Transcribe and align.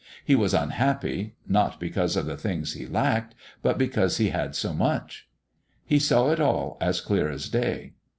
He 0.25 0.33
was 0.33 0.55
unhappy, 0.55 1.35
not 1.47 1.79
because 1.79 2.15
of 2.17 2.25
the 2.25 2.35
things 2.35 2.73
he 2.73 2.87
lacked, 2.87 3.35
but 3.61 3.77
because 3.77 4.17
he 4.17 4.29
had 4.31 4.55
so 4.55 4.73
much. 4.73 5.27
He 5.85 5.99
saw 5.99 6.31
it 6.31 6.39
all 6.39 6.79
as 6.81 6.99
clear 7.01 7.29
as 7.29 7.49
day. 7.49 7.93